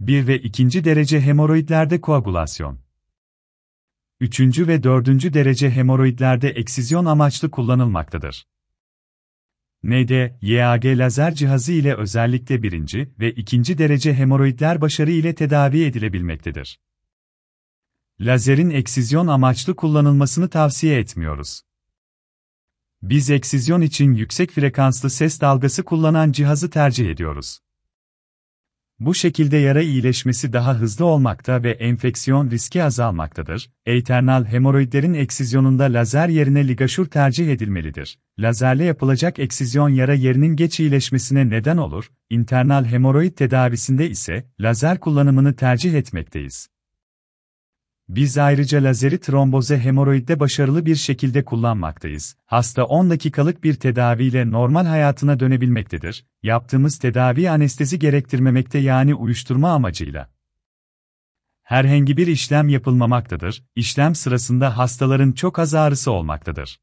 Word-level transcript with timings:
1 0.00 0.26
ve 0.26 0.38
2. 0.38 0.84
derece 0.84 1.20
hemoroidlerde 1.20 2.00
koagülasyon. 2.00 2.78
3. 4.20 4.40
ve 4.58 4.82
4. 4.82 5.06
derece 5.34 5.70
hemoroidlerde 5.70 6.48
eksizyon 6.48 7.04
amaçlı 7.04 7.50
kullanılmaktadır. 7.50 8.46
ND, 9.84 10.30
YAG 10.42 10.84
lazer 10.84 11.34
cihazı 11.34 11.72
ile 11.72 11.94
özellikle 11.94 12.62
1. 12.62 13.08
ve 13.20 13.32
2. 13.32 13.78
derece 13.78 14.14
hemoroidler 14.14 14.80
başarı 14.80 15.10
ile 15.10 15.34
tedavi 15.34 15.84
edilebilmektedir. 15.84 16.80
Lazerin 18.20 18.70
eksizyon 18.70 19.26
amaçlı 19.26 19.76
kullanılmasını 19.76 20.48
tavsiye 20.50 20.98
etmiyoruz. 20.98 21.62
Biz 23.02 23.30
eksizyon 23.30 23.80
için 23.80 24.14
yüksek 24.14 24.50
frekanslı 24.50 25.10
ses 25.10 25.40
dalgası 25.40 25.84
kullanan 25.84 26.32
cihazı 26.32 26.70
tercih 26.70 27.10
ediyoruz. 27.10 27.58
Bu 29.00 29.14
şekilde 29.14 29.56
yara 29.56 29.82
iyileşmesi 29.82 30.52
daha 30.52 30.74
hızlı 30.74 31.04
olmakta 31.04 31.62
ve 31.62 31.70
enfeksiyon 31.70 32.50
riski 32.50 32.84
azalmaktadır. 32.84 33.70
Eiternal 33.86 34.44
hemoroidlerin 34.44 35.14
eksizyonunda 35.14 35.84
lazer 35.84 36.28
yerine 36.28 36.68
ligaşur 36.68 37.06
tercih 37.06 37.52
edilmelidir. 37.52 38.18
Lazerle 38.38 38.84
yapılacak 38.84 39.38
eksizyon 39.38 39.88
yara 39.88 40.14
yerinin 40.14 40.56
geç 40.56 40.80
iyileşmesine 40.80 41.50
neden 41.50 41.76
olur. 41.76 42.10
İnternal 42.30 42.84
hemoroid 42.84 43.32
tedavisinde 43.32 44.10
ise 44.10 44.50
lazer 44.60 45.00
kullanımını 45.00 45.56
tercih 45.56 45.94
etmekteyiz. 45.94 46.68
Biz 48.08 48.38
ayrıca 48.38 48.84
lazeri 48.84 49.20
tromboze 49.20 49.78
hemoroidde 49.78 50.40
başarılı 50.40 50.86
bir 50.86 50.96
şekilde 50.96 51.44
kullanmaktayız. 51.44 52.36
Hasta 52.46 52.84
10 52.84 53.10
dakikalık 53.10 53.64
bir 53.64 53.74
tedaviyle 53.74 54.50
normal 54.50 54.86
hayatına 54.86 55.40
dönebilmektedir. 55.40 56.26
Yaptığımız 56.42 56.98
tedavi 56.98 57.50
anestezi 57.50 57.98
gerektirmemekte 57.98 58.78
yani 58.78 59.14
uyuşturma 59.14 59.70
amacıyla. 59.70 60.30
Herhangi 61.62 62.16
bir 62.16 62.26
işlem 62.26 62.68
yapılmamaktadır. 62.68 63.64
İşlem 63.76 64.14
sırasında 64.14 64.78
hastaların 64.78 65.32
çok 65.32 65.58
az 65.58 65.74
ağrısı 65.74 66.12
olmaktadır. 66.12 66.80